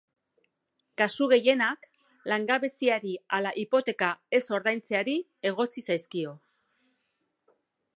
[1.01, 1.85] Kasu gehienak,
[2.33, 5.17] langabeziari ala hipoteka ez ordaintzeari
[5.53, 6.39] egotzi zaizkio.